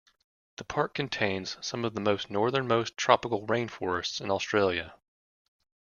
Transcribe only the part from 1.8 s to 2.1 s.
of the